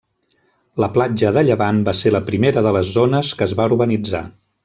[0.83, 4.23] La platja de Llevant va ser la primera de les zones que es va urbanitzar.